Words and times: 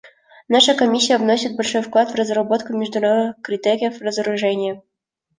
Наша 0.47 0.73
Комиссия 0.73 1.19
вносит 1.19 1.55
большой 1.55 1.83
вклад 1.83 2.09
в 2.09 2.15
разработку 2.15 2.73
международных 2.75 3.39
критериев 3.43 4.01
разоружения. 4.01 4.81